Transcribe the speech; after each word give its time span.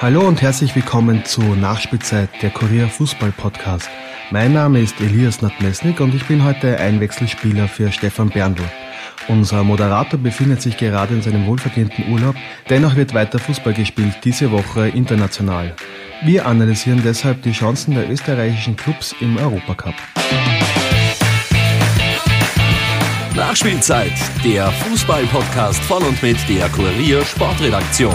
Hallo 0.00 0.20
und 0.20 0.40
herzlich 0.40 0.76
willkommen 0.76 1.24
zur 1.24 1.56
Nachspielzeit 1.56 2.28
der 2.40 2.50
Kurier 2.50 2.86
Fußball 2.86 3.32
Podcast. 3.32 3.90
Mein 4.30 4.52
Name 4.52 4.80
ist 4.80 5.00
Elias 5.00 5.42
Nadmesnik 5.42 5.98
und 5.98 6.14
ich 6.14 6.24
bin 6.24 6.44
heute 6.44 6.78
Einwechselspieler 6.78 7.66
für 7.66 7.90
Stefan 7.90 8.30
Berndl. 8.30 8.62
Unser 9.26 9.64
Moderator 9.64 10.20
befindet 10.20 10.62
sich 10.62 10.76
gerade 10.76 11.14
in 11.14 11.22
seinem 11.22 11.46
wohlverdienten 11.46 12.12
Urlaub, 12.12 12.36
dennoch 12.70 12.94
wird 12.94 13.12
weiter 13.12 13.40
Fußball 13.40 13.74
gespielt, 13.74 14.14
diese 14.22 14.52
Woche 14.52 14.86
international. 14.86 15.74
Wir 16.22 16.46
analysieren 16.46 17.02
deshalb 17.04 17.42
die 17.42 17.50
Chancen 17.50 17.96
der 17.96 18.08
österreichischen 18.08 18.76
Clubs 18.76 19.16
im 19.18 19.36
Europacup. 19.36 19.94
Nachspielzeit, 23.34 24.14
der 24.44 24.70
Fußball-Podcast 24.70 25.82
von 25.82 26.04
und 26.04 26.22
mit 26.22 26.36
der 26.48 26.68
Kurier 26.68 27.24
Sportredaktion. 27.24 28.14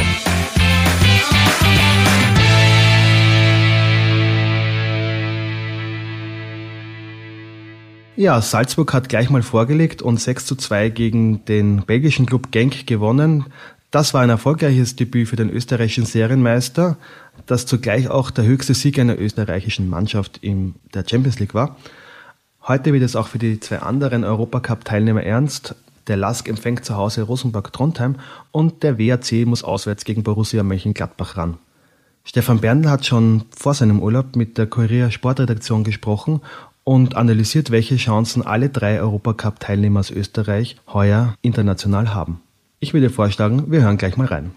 Ja, 8.15 8.39
Salzburg 8.41 8.93
hat 8.93 9.09
gleich 9.09 9.31
mal 9.31 9.41
vorgelegt 9.41 10.03
und 10.03 10.21
6 10.21 10.45
zu 10.45 10.55
2 10.55 10.89
gegen 10.89 11.45
den 11.45 11.83
belgischen 11.83 12.27
Club 12.27 12.51
Genk 12.51 12.85
gewonnen. 12.85 13.45
Das 13.89 14.13
war 14.13 14.21
ein 14.21 14.29
erfolgreiches 14.29 14.95
Debüt 14.95 15.29
für 15.29 15.35
den 15.35 15.49
österreichischen 15.49 16.05
Serienmeister, 16.05 16.97
das 17.47 17.65
zugleich 17.65 18.09
auch 18.09 18.29
der 18.29 18.45
höchste 18.45 18.75
Sieg 18.75 18.99
einer 18.99 19.19
österreichischen 19.19 19.89
Mannschaft 19.89 20.37
in 20.37 20.75
der 20.93 21.05
Champions 21.09 21.39
League 21.39 21.55
war. 21.55 21.77
Heute 22.67 22.93
wird 22.93 23.01
es 23.01 23.15
auch 23.15 23.27
für 23.27 23.39
die 23.39 23.59
zwei 23.59 23.79
anderen 23.79 24.23
Europacup-Teilnehmer 24.23 25.23
ernst. 25.23 25.75
Der 26.05 26.17
LASK 26.17 26.49
empfängt 26.49 26.85
zu 26.85 26.95
Hause 26.95 27.23
Rosenborg-Trondheim 27.23 28.17
und 28.51 28.83
der 28.83 28.99
WAC 28.99 29.47
muss 29.47 29.63
auswärts 29.63 30.05
gegen 30.05 30.21
Borussia 30.21 30.61
Mönchengladbach 30.61 31.35
ran. 31.35 31.57
Stefan 32.25 32.59
Berndl 32.59 32.89
hat 32.89 33.05
schon 33.05 33.45
vor 33.49 33.73
seinem 33.73 33.99
Urlaub 33.99 34.35
mit 34.35 34.57
der 34.57 34.67
Kurier 34.67 35.11
Sportredaktion 35.11 35.83
gesprochen 35.83 36.41
und 36.83 37.15
analysiert, 37.15 37.71
welche 37.71 37.97
Chancen 37.97 38.41
alle 38.41 38.69
drei 38.69 38.99
Europacup-Teilnehmer 38.99 40.01
aus 40.01 40.11
Österreich 40.11 40.77
heuer 40.91 41.35
international 41.41 42.13
haben. 42.13 42.41
Ich 42.79 42.93
würde 42.93 43.09
vorschlagen, 43.09 43.71
wir 43.71 43.81
hören 43.81 43.97
gleich 43.97 44.17
mal 44.17 44.27
rein. 44.27 44.51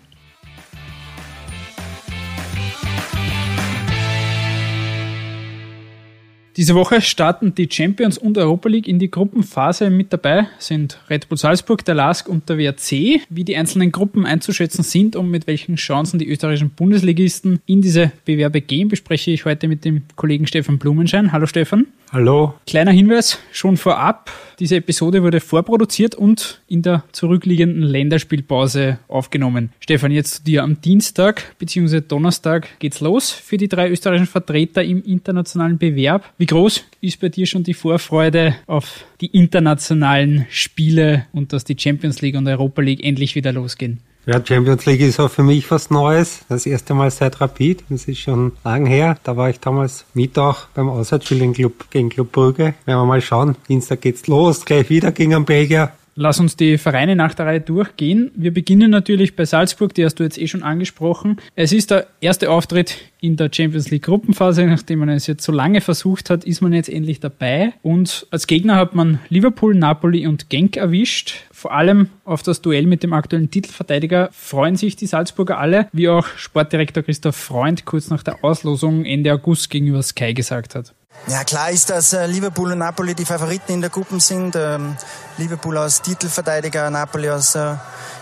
Diese 6.56 6.74
Woche 6.74 7.02
starten 7.02 7.54
die 7.54 7.68
Champions 7.70 8.16
und 8.16 8.38
Europa 8.38 8.70
League 8.70 8.88
in 8.88 8.98
die 8.98 9.10
Gruppenphase. 9.10 9.90
Mit 9.90 10.10
dabei 10.10 10.48
sind 10.58 10.98
Red 11.10 11.28
Bull 11.28 11.36
Salzburg, 11.36 11.84
der 11.84 11.94
LASK 11.94 12.30
und 12.30 12.48
der 12.48 12.56
WRC. 12.56 13.20
Wie 13.28 13.44
die 13.44 13.54
einzelnen 13.54 13.92
Gruppen 13.92 14.24
einzuschätzen 14.24 14.82
sind 14.82 15.16
und 15.16 15.30
mit 15.30 15.46
welchen 15.46 15.76
Chancen 15.76 16.18
die 16.18 16.26
österreichischen 16.26 16.70
Bundesligisten 16.70 17.60
in 17.66 17.82
diese 17.82 18.10
Bewerbe 18.24 18.62
gehen, 18.62 18.88
bespreche 18.88 19.32
ich 19.32 19.44
heute 19.44 19.68
mit 19.68 19.84
dem 19.84 20.04
Kollegen 20.16 20.46
Stefan 20.46 20.78
Blumenschein. 20.78 21.30
Hallo 21.30 21.44
Stefan. 21.44 21.88
Hallo. 22.12 22.54
Kleiner 22.68 22.92
Hinweis 22.92 23.40
schon 23.52 23.76
vorab. 23.76 24.30
Diese 24.60 24.76
Episode 24.76 25.24
wurde 25.24 25.40
vorproduziert 25.40 26.14
und 26.14 26.62
in 26.68 26.82
der 26.82 27.02
zurückliegenden 27.10 27.82
Länderspielpause 27.82 29.00
aufgenommen. 29.08 29.70
Stefan, 29.80 30.12
jetzt 30.12 30.34
zu 30.36 30.44
dir 30.44 30.62
am 30.62 30.80
Dienstag 30.80 31.56
bzw. 31.58 32.00
Donnerstag 32.00 32.78
geht's 32.78 33.00
los 33.00 33.32
für 33.32 33.56
die 33.56 33.68
drei 33.68 33.90
österreichischen 33.90 34.28
Vertreter 34.28 34.84
im 34.84 35.02
internationalen 35.02 35.78
Bewerb. 35.78 36.32
Wie 36.38 36.46
groß 36.46 36.84
ist 37.00 37.20
bei 37.20 37.28
dir 37.28 37.46
schon 37.46 37.64
die 37.64 37.74
Vorfreude 37.74 38.54
auf 38.66 39.04
die 39.20 39.26
internationalen 39.26 40.46
Spiele 40.48 41.26
und 41.32 41.52
dass 41.52 41.64
die 41.64 41.76
Champions 41.76 42.22
League 42.22 42.36
und 42.36 42.46
Europa 42.46 42.82
League 42.82 43.04
endlich 43.04 43.34
wieder 43.34 43.52
losgehen? 43.52 44.00
Ja, 44.28 44.44
Champions 44.44 44.84
League 44.86 45.02
ist 45.02 45.20
auch 45.20 45.30
für 45.30 45.44
mich 45.44 45.70
was 45.70 45.88
Neues. 45.88 46.40
Das 46.48 46.66
erste 46.66 46.94
Mal 46.94 47.12
seit 47.12 47.40
Rapid. 47.40 47.84
Das 47.88 48.06
ist 48.06 48.18
schon 48.18 48.50
lang 48.64 48.84
her. 48.84 49.16
Da 49.22 49.36
war 49.36 49.50
ich 49.50 49.60
damals 49.60 50.04
mit 50.14 50.36
auch 50.36 50.66
beim 50.74 50.88
Auswärtsspiel 50.88 51.52
gegen 51.90 52.08
Club 52.08 52.32
Brügge. 52.32 52.74
Werden 52.86 53.00
wir 53.02 53.04
mal 53.04 53.20
schauen. 53.20 53.54
Dienstag 53.68 54.00
geht's 54.00 54.26
los. 54.26 54.64
Gleich 54.64 54.90
wieder 54.90 55.12
gegen 55.12 55.32
einen 55.32 55.44
Belgier. 55.44 55.92
Lass 56.18 56.40
uns 56.40 56.56
die 56.56 56.78
Vereine 56.78 57.14
nach 57.14 57.34
der 57.34 57.44
Reihe 57.44 57.60
durchgehen. 57.60 58.30
Wir 58.34 58.52
beginnen 58.52 58.90
natürlich 58.90 59.36
bei 59.36 59.44
Salzburg, 59.44 59.92
die 59.92 60.02
hast 60.02 60.14
du 60.14 60.24
jetzt 60.24 60.38
eh 60.38 60.48
schon 60.48 60.62
angesprochen. 60.62 61.36
Es 61.54 61.74
ist 61.74 61.90
der 61.90 62.06
erste 62.22 62.50
Auftritt 62.50 62.96
in 63.20 63.36
der 63.36 63.50
Champions 63.52 63.90
League 63.90 64.04
Gruppenphase. 64.04 64.64
Nachdem 64.64 65.00
man 65.00 65.10
es 65.10 65.26
jetzt 65.26 65.44
so 65.44 65.52
lange 65.52 65.82
versucht 65.82 66.30
hat, 66.30 66.44
ist 66.44 66.62
man 66.62 66.72
jetzt 66.72 66.88
endlich 66.88 67.20
dabei. 67.20 67.74
Und 67.82 68.26
als 68.30 68.46
Gegner 68.46 68.76
hat 68.76 68.94
man 68.94 69.18
Liverpool, 69.28 69.74
Napoli 69.74 70.26
und 70.26 70.48
Genk 70.48 70.78
erwischt. 70.78 71.34
Vor 71.52 71.74
allem 71.74 72.08
auf 72.24 72.42
das 72.42 72.62
Duell 72.62 72.86
mit 72.86 73.02
dem 73.02 73.12
aktuellen 73.12 73.50
Titelverteidiger 73.50 74.30
freuen 74.32 74.76
sich 74.76 74.96
die 74.96 75.06
Salzburger 75.06 75.58
alle, 75.58 75.88
wie 75.92 76.08
auch 76.08 76.26
Sportdirektor 76.38 77.02
Christoph 77.02 77.36
Freund 77.36 77.84
kurz 77.84 78.08
nach 78.08 78.22
der 78.22 78.42
Auslosung 78.42 79.04
Ende 79.04 79.34
August 79.34 79.68
gegenüber 79.68 80.02
Sky 80.02 80.32
gesagt 80.32 80.76
hat. 80.76 80.94
Ja, 81.28 81.42
klar 81.42 81.70
ist, 81.70 81.90
dass 81.90 82.12
äh, 82.12 82.26
Liverpool 82.26 82.70
und 82.70 82.78
Napoli 82.78 83.14
die 83.14 83.24
Favoriten 83.24 83.72
in 83.72 83.80
der 83.80 83.90
Gruppe 83.90 84.20
sind. 84.20 84.54
Ähm, 84.54 84.96
Liverpool 85.38 85.76
als 85.76 86.00
Titelverteidiger, 86.00 86.88
Napoli 86.88 87.28
als 87.28 87.56
äh, 87.56 87.74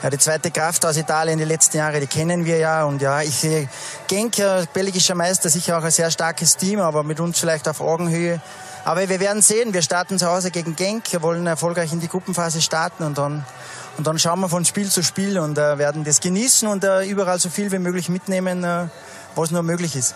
ja, 0.03 0.11
die 0.11 0.19
zweite 0.19 0.51
Kraft 0.51 0.87
aus 0.87 0.97
Italien 0.97 1.39
die 1.39 1.45
letzten 1.45 1.77
Jahre, 1.77 2.01
die 2.01 2.07
kennen 2.07 2.47
wir 2.47 2.57
ja. 2.57 2.85
Und 2.85 3.03
ja, 3.03 3.21
ich 3.21 3.35
sehe 3.35 3.69
Genk, 4.09 4.39
äh, 4.39 4.65
belgischer 4.73 5.15
Meister, 5.15 5.51
sicher 5.51 5.79
auch 5.79 5.85
ein 5.85 5.91
sehr 5.91 6.11
starkes 6.11 6.57
Team, 6.57 6.81
aber 6.81 7.03
mit 7.03 7.21
uns 7.21 7.39
vielleicht 7.39 7.69
auf 7.69 7.83
Augenhöhe. 7.83 8.41
Aber 8.87 9.07
wir 9.09 9.21
werden 9.21 9.43
sehen, 9.43 9.73
wir 9.73 9.83
starten 9.83 10.19
zu 10.19 10.27
Hause 10.27 10.51
gegen 10.51 10.75
Genk, 10.77 11.05
wollen 11.21 11.47
erfolgreich 11.47 11.93
in 11.93 12.01
die 12.01 12.09
Gruppenphase 12.09 12.61
starten 12.63 13.05
und 13.05 13.19
dann, 13.19 13.45
und 13.97 14.07
dann 14.07 14.19
schauen 14.19 14.41
wir 14.41 14.49
von 14.49 14.65
Spiel 14.65 14.89
zu 14.91 15.03
Spiel 15.03 15.39
und 15.39 15.59
äh, 15.59 15.79
werden 15.79 16.05
das 16.05 16.21
genießen 16.21 16.69
und 16.69 16.85
äh, 16.85 17.05
überall 17.05 17.39
so 17.39 17.49
viel 17.49 17.71
wie 17.71 17.79
möglich 17.79 18.09
mitnehmen, 18.09 18.65
äh, 18.65 18.89
was 19.35 19.51
nur 19.51 19.63
möglich 19.63 19.97
ist. 19.97 20.15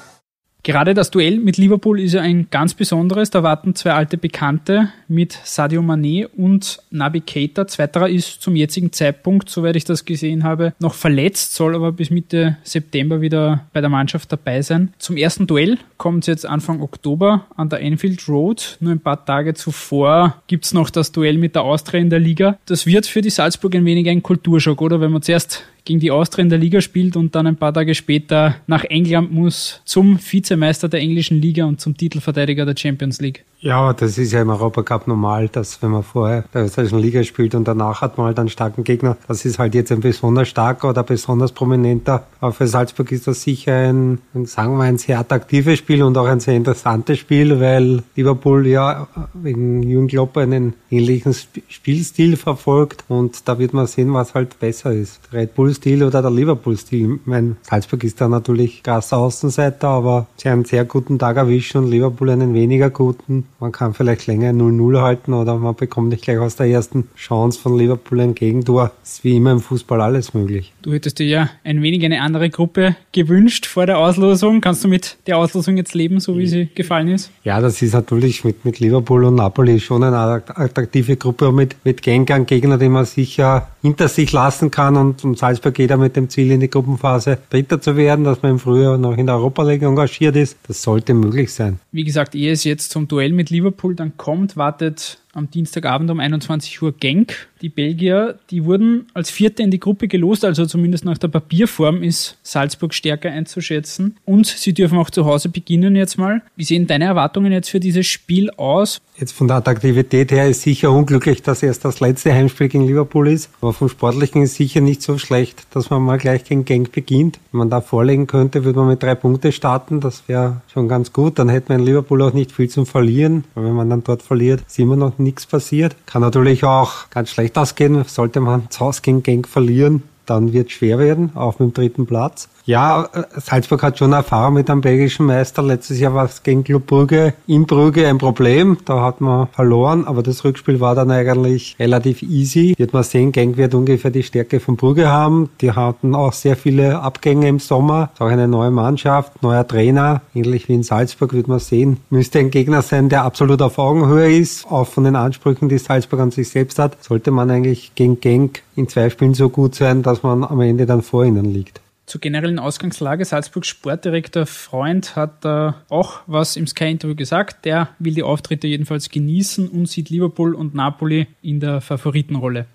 Gerade 0.64 0.92
das 0.92 1.10
Duell 1.10 1.38
mit 1.38 1.56
Liverpool 1.56 2.00
ist 2.00 2.14
ja 2.14 2.20
ein 2.20 2.48
ganz 2.50 2.74
besonderes. 2.74 3.30
Da 3.30 3.42
warten 3.42 3.74
zwei 3.74 3.92
alte 3.92 4.18
Bekannte 4.18 4.92
mit 5.06 5.38
Sadio 5.44 5.80
Mané 5.80 6.26
und 6.26 6.78
Nabi 6.90 7.20
Keita. 7.20 7.66
Zweiterer 7.66 8.08
ist 8.08 8.42
zum 8.42 8.56
jetzigen 8.56 8.92
Zeitpunkt, 8.92 9.48
soweit 9.48 9.76
ich 9.76 9.84
das 9.84 10.04
gesehen 10.04 10.44
habe, 10.44 10.74
noch 10.80 10.94
verletzt, 10.94 11.54
soll 11.54 11.74
aber 11.74 11.92
bis 11.92 12.10
Mitte 12.10 12.58
September 12.64 13.20
wieder 13.20 13.66
bei 13.72 13.80
der 13.80 13.88
Mannschaft 13.88 14.30
dabei 14.32 14.62
sein. 14.62 14.92
Zum 14.98 15.16
ersten 15.16 15.46
Duell 15.46 15.78
kommt 15.96 16.24
es 16.24 16.26
jetzt 16.26 16.46
Anfang 16.46 16.82
Oktober 16.82 17.46
an 17.56 17.68
der 17.68 17.80
Enfield 17.80 18.28
Road. 18.28 18.76
Nur 18.80 18.92
ein 18.92 19.00
paar 19.00 19.24
Tage 19.24 19.54
zuvor 19.54 20.42
gibt's 20.48 20.74
noch 20.74 20.90
das 20.90 21.12
Duell 21.12 21.38
mit 21.38 21.54
der 21.54 21.62
Austria 21.62 22.00
in 22.00 22.10
der 22.10 22.20
Liga. 22.20 22.58
Das 22.66 22.84
wird 22.84 23.06
für 23.06 23.22
die 23.22 23.30
Salzburg 23.30 23.74
ein 23.74 23.84
wenig 23.84 24.08
ein 24.08 24.22
Kulturschock, 24.22 24.82
oder? 24.82 25.00
Wenn 25.00 25.12
man 25.12 25.22
zuerst 25.22 25.64
gegen 25.88 26.00
die 26.00 26.10
Austria 26.10 26.42
in 26.42 26.50
der 26.50 26.58
Liga 26.58 26.82
spielt 26.82 27.16
und 27.16 27.34
dann 27.34 27.46
ein 27.46 27.56
paar 27.56 27.72
Tage 27.72 27.94
später 27.94 28.56
nach 28.66 28.84
England 28.84 29.32
muss 29.32 29.80
zum 29.86 30.18
Vizemeister 30.20 30.86
der 30.86 31.00
englischen 31.00 31.40
Liga 31.40 31.64
und 31.64 31.80
zum 31.80 31.96
Titelverteidiger 31.96 32.66
der 32.66 32.76
Champions 32.76 33.22
League. 33.22 33.44
Ja, 33.60 33.92
das 33.92 34.18
ist 34.18 34.30
ja 34.30 34.40
im 34.40 34.50
Europacup 34.50 35.08
normal, 35.08 35.48
dass 35.48 35.82
wenn 35.82 35.90
man 35.90 36.04
vorher 36.04 36.44
der 36.54 36.66
österreichischen 36.66 37.00
Liga 37.00 37.24
spielt 37.24 37.56
und 37.56 37.66
danach 37.66 38.00
hat 38.00 38.16
man 38.16 38.28
halt 38.28 38.38
einen 38.38 38.50
starken 38.50 38.84
Gegner, 38.84 39.16
das 39.26 39.44
ist 39.44 39.58
halt 39.58 39.74
jetzt 39.74 39.90
ein 39.90 39.98
besonders 39.98 40.46
starker 40.46 40.90
oder 40.90 41.02
besonders 41.02 41.50
prominenter. 41.50 42.22
Aber 42.40 42.52
für 42.52 42.68
Salzburg 42.68 43.10
ist 43.10 43.26
das 43.26 43.42
sicher 43.42 43.74
ein, 43.74 44.20
sagen 44.44 44.76
wir, 44.76 44.84
ein 44.84 44.98
sehr 44.98 45.18
attraktives 45.18 45.80
Spiel 45.80 46.04
und 46.04 46.16
auch 46.16 46.26
ein 46.26 46.38
sehr 46.38 46.54
interessantes 46.54 47.18
Spiel, 47.18 47.58
weil 47.58 48.04
Liverpool 48.14 48.64
ja 48.64 49.08
wegen 49.34 49.82
Jürgen 49.82 50.06
Klopp 50.06 50.36
einen 50.36 50.74
ähnlichen 50.88 51.34
Spielstil 51.66 52.36
verfolgt 52.36 53.06
und 53.08 53.48
da 53.48 53.58
wird 53.58 53.74
man 53.74 53.88
sehen, 53.88 54.14
was 54.14 54.34
halt 54.34 54.60
besser 54.60 54.92
ist. 54.92 55.32
Red 55.32 55.56
Bull-Stil 55.56 56.04
oder 56.04 56.22
der 56.22 56.30
Liverpool-Stil. 56.30 57.18
Mein 57.24 57.56
Salzburg 57.62 58.04
ist 58.04 58.20
da 58.20 58.28
natürlich 58.28 58.84
krasser 58.84 59.16
Außenseiter, 59.16 59.88
aber 59.88 60.28
sie 60.36 60.48
haben 60.48 60.58
einen 60.58 60.64
sehr 60.64 60.84
guten 60.84 61.18
Tag 61.18 61.36
erwischen 61.38 61.78
und 61.78 61.90
Liverpool 61.90 62.30
einen 62.30 62.54
weniger 62.54 62.90
guten. 62.90 63.48
Man 63.60 63.72
kann 63.72 63.92
vielleicht 63.92 64.26
länger 64.26 64.52
0-0 64.52 65.00
halten 65.00 65.32
oder 65.32 65.56
man 65.56 65.74
bekommt 65.74 66.10
nicht 66.10 66.22
gleich 66.22 66.38
aus 66.38 66.56
der 66.56 66.66
ersten 66.66 67.08
Chance 67.16 67.58
von 67.58 67.76
Liverpool 67.76 68.20
ein 68.20 68.34
Gegentor. 68.34 68.92
Das 69.00 69.14
ist 69.14 69.24
wie 69.24 69.36
immer 69.36 69.50
im 69.50 69.60
Fußball 69.60 70.00
alles 70.00 70.32
möglich. 70.32 70.72
Du 70.82 70.92
hättest 70.92 71.18
dir 71.18 71.26
ja 71.26 71.50
ein 71.64 71.82
wenig 71.82 72.04
eine 72.04 72.20
andere 72.20 72.50
Gruppe 72.50 72.94
gewünscht 73.12 73.66
vor 73.66 73.86
der 73.86 73.98
Auslosung. 73.98 74.60
Kannst 74.60 74.84
du 74.84 74.88
mit 74.88 75.16
der 75.26 75.38
Auslosung 75.38 75.76
jetzt 75.76 75.94
leben, 75.94 76.20
so 76.20 76.38
wie 76.38 76.46
sie 76.46 76.68
gefallen 76.74 77.08
ist? 77.08 77.32
Ja, 77.42 77.60
das 77.60 77.82
ist 77.82 77.94
natürlich 77.94 78.44
mit, 78.44 78.64
mit 78.64 78.78
Liverpool 78.78 79.24
und 79.24 79.34
Napoli 79.34 79.80
schon 79.80 80.04
eine 80.04 80.16
attraktive 80.16 81.16
Gruppe 81.16 81.48
und 81.48 81.56
mit, 81.56 81.76
mit 81.84 82.06
ein 82.06 82.46
Gegner, 82.46 82.78
den 82.78 82.92
man 82.92 83.04
sicher 83.04 83.68
hinter 83.82 84.08
sich 84.08 84.32
lassen 84.32 84.70
kann 84.70 84.96
und, 84.96 85.24
und 85.24 85.38
Salzburg 85.38 85.74
geht 85.74 85.96
mit 85.96 86.16
dem 86.16 86.28
Ziel 86.28 86.50
in 86.50 86.60
die 86.60 86.70
Gruppenphase 86.70 87.38
Dritter 87.50 87.80
zu 87.80 87.96
werden, 87.96 88.24
dass 88.24 88.42
man 88.42 88.52
im 88.52 88.58
Frühjahr 88.58 88.98
noch 88.98 89.16
in 89.16 89.26
der 89.26 89.36
Europa 89.36 89.62
League 89.62 89.82
engagiert 89.82 90.36
ist. 90.36 90.56
Das 90.66 90.82
sollte 90.82 91.14
möglich 91.14 91.52
sein. 91.52 91.80
Wie 91.92 92.04
gesagt, 92.04 92.34
ehe 92.34 92.52
es 92.52 92.64
jetzt 92.64 92.90
zum 92.90 93.08
Duell 93.08 93.32
mit 93.32 93.47
Liverpool 93.50 93.94
dann 93.94 94.16
kommt, 94.16 94.56
wartet 94.56 95.18
am 95.32 95.50
Dienstagabend 95.50 96.10
um 96.10 96.20
21 96.20 96.82
Uhr 96.82 96.92
Genk. 96.92 97.48
Die 97.62 97.68
Belgier, 97.68 98.38
die 98.50 98.64
wurden 98.64 99.06
als 99.14 99.30
Vierte 99.30 99.62
in 99.62 99.70
die 99.70 99.80
Gruppe 99.80 100.08
gelost, 100.08 100.44
also 100.44 100.66
zumindest 100.66 101.04
nach 101.04 101.18
der 101.18 101.28
Papierform 101.28 102.02
ist 102.02 102.38
Salzburg 102.42 102.92
stärker 102.92 103.30
einzuschätzen. 103.30 104.16
Und 104.24 104.46
sie 104.46 104.74
dürfen 104.74 104.98
auch 104.98 105.10
zu 105.10 105.24
Hause 105.24 105.48
beginnen 105.48 105.96
jetzt 105.96 106.18
mal. 106.18 106.42
Wie 106.56 106.64
sehen 106.64 106.86
deine 106.86 107.04
Erwartungen 107.04 107.52
jetzt 107.52 107.70
für 107.70 107.80
dieses 107.80 108.06
Spiel 108.06 108.50
aus? 108.50 109.00
Jetzt 109.20 109.32
von 109.32 109.48
der 109.48 109.56
Attraktivität 109.56 110.30
her 110.30 110.48
ist 110.48 110.62
sicher 110.62 110.92
unglücklich, 110.92 111.42
dass 111.42 111.64
erst 111.64 111.84
das 111.84 111.98
letzte 111.98 112.32
Heimspiel 112.32 112.68
gegen 112.68 112.86
Liverpool 112.86 113.26
ist. 113.26 113.50
Aber 113.60 113.72
vom 113.72 113.88
Sportlichen 113.88 114.42
ist 114.42 114.54
sicher 114.54 114.80
nicht 114.80 115.02
so 115.02 115.18
schlecht, 115.18 115.66
dass 115.72 115.90
man 115.90 116.02
mal 116.02 116.18
gleich 116.18 116.44
gegen 116.44 116.64
Genk 116.64 116.92
beginnt. 116.92 117.40
Wenn 117.50 117.58
man 117.58 117.70
da 117.70 117.80
vorlegen 117.80 118.28
könnte, 118.28 118.64
würde 118.64 118.78
man 118.78 118.88
mit 118.88 119.02
drei 119.02 119.16
Punkte 119.16 119.50
starten. 119.50 120.00
Das 120.00 120.28
wäre 120.28 120.60
schon 120.72 120.86
ganz 120.86 121.12
gut. 121.12 121.40
Dann 121.40 121.48
hätte 121.48 121.72
man 121.72 121.80
in 121.80 121.86
Liverpool 121.86 122.22
auch 122.22 122.32
nicht 122.32 122.52
viel 122.52 122.68
zum 122.68 122.86
Verlieren. 122.86 123.42
Aber 123.56 123.64
wenn 123.64 123.74
man 123.74 123.90
dann 123.90 124.04
dort 124.04 124.22
verliert, 124.22 124.62
ist 124.68 124.78
immer 124.78 124.94
noch 124.94 125.18
nichts 125.18 125.46
passiert. 125.46 125.96
Kann 126.06 126.22
natürlich 126.22 126.62
auch 126.62 127.10
ganz 127.10 127.30
schlecht 127.30 127.58
ausgehen. 127.58 128.04
Sollte 128.06 128.38
man 128.38 128.70
zu 128.70 128.80
Hause 128.80 129.02
gegen 129.02 129.24
Genk 129.24 129.48
verlieren, 129.48 130.04
dann 130.28 130.52
wird 130.52 130.70
schwer 130.70 130.98
werden, 130.98 131.30
auch 131.34 131.58
mit 131.58 131.70
dem 131.70 131.74
dritten 131.74 132.06
Platz. 132.06 132.48
Ja, 132.68 133.08
Salzburg 133.34 133.82
hat 133.82 133.98
schon 133.98 134.12
Erfahrung 134.12 134.52
mit 134.52 134.68
einem 134.68 134.82
belgischen 134.82 135.24
Meister. 135.24 135.62
Letztes 135.62 136.00
Jahr 136.00 136.12
war 136.12 136.26
es 136.26 136.42
gegen 136.42 136.64
Club 136.64 136.86
Brügge 136.86 137.32
in 137.46 137.64
Brügge 137.64 138.06
ein 138.06 138.18
Problem. 138.18 138.76
Da 138.84 139.02
hat 139.02 139.22
man 139.22 139.48
verloren, 139.48 140.04
aber 140.04 140.22
das 140.22 140.44
Rückspiel 140.44 140.78
war 140.78 140.94
dann 140.94 141.10
eigentlich 141.10 141.76
relativ 141.78 142.22
easy. 142.22 142.74
Wird 142.76 142.92
man 142.92 143.04
sehen, 143.04 143.32
Genk 143.32 143.56
wird 143.56 143.74
ungefähr 143.74 144.10
die 144.10 144.22
Stärke 144.22 144.60
von 144.60 144.76
Brügge 144.76 145.08
haben. 145.08 145.48
Die 145.62 145.72
hatten 145.72 146.14
auch 146.14 146.34
sehr 146.34 146.56
viele 146.56 147.00
Abgänge 147.00 147.48
im 147.48 147.58
Sommer. 147.58 148.10
Auch 148.18 148.26
eine 148.26 148.48
neue 148.48 148.70
Mannschaft, 148.70 149.42
neuer 149.42 149.66
Trainer. 149.66 150.20
Ähnlich 150.34 150.68
wie 150.68 150.74
in 150.74 150.82
Salzburg 150.82 151.32
wird 151.32 151.48
man 151.48 151.60
sehen. 151.60 151.96
Müsste 152.10 152.38
ein 152.38 152.50
Gegner 152.50 152.82
sein, 152.82 153.08
der 153.08 153.24
absolut 153.24 153.62
auf 153.62 153.78
Augenhöhe 153.78 154.36
ist. 154.36 154.70
Auch 154.70 154.88
von 154.88 155.04
den 155.04 155.16
Ansprüchen, 155.16 155.70
die 155.70 155.78
Salzburg 155.78 156.20
an 156.20 156.32
sich 156.32 156.50
selbst 156.50 156.78
hat, 156.78 157.02
sollte 157.02 157.30
man 157.30 157.50
eigentlich 157.50 157.94
gegen 157.94 158.20
Genk 158.20 158.60
in 158.76 158.88
zwei 158.88 159.10
Spielen 159.10 159.34
so 159.34 159.48
gut 159.48 159.74
sein, 159.74 160.02
dass 160.02 160.17
man 160.22 160.44
am 160.44 160.60
Ende 160.60 160.86
dann 160.86 161.02
vor 161.02 161.24
ihnen 161.24 161.44
liegt. 161.52 161.80
Zur 162.06 162.22
generellen 162.22 162.58
Ausgangslage, 162.58 163.24
Salzburgs 163.26 163.68
Sportdirektor 163.68 164.46
Freund 164.46 165.14
hat 165.14 165.44
äh, 165.44 165.72
auch 165.90 166.20
was 166.26 166.56
im 166.56 166.66
Sky-Interview 166.66 167.14
gesagt. 167.14 167.66
Der 167.66 167.90
will 167.98 168.14
die 168.14 168.22
Auftritte 168.22 168.66
jedenfalls 168.66 169.10
genießen 169.10 169.68
und 169.68 169.90
sieht 169.90 170.08
Liverpool 170.08 170.54
und 170.54 170.74
Napoli 170.74 171.26
in 171.42 171.60
der 171.60 171.82
Favoritenrolle. 171.82 172.66